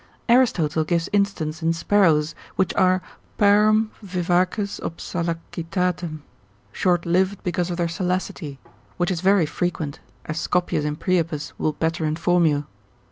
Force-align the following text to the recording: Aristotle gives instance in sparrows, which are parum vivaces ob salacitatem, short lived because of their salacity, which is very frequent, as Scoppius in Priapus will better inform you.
Aristotle 0.27 0.83
gives 0.83 1.09
instance 1.13 1.61
in 1.61 1.73
sparrows, 1.73 2.33
which 2.55 2.73
are 2.73 3.03
parum 3.37 3.91
vivaces 4.01 4.79
ob 4.79 4.97
salacitatem, 4.97 6.21
short 6.71 7.05
lived 7.05 7.43
because 7.43 7.69
of 7.69 7.77
their 7.77 7.85
salacity, 7.85 8.57
which 8.97 9.11
is 9.11 9.21
very 9.21 9.45
frequent, 9.45 9.99
as 10.25 10.39
Scoppius 10.39 10.85
in 10.85 10.95
Priapus 10.95 11.53
will 11.59 11.73
better 11.73 12.03
inform 12.03 12.47
you. 12.47 12.65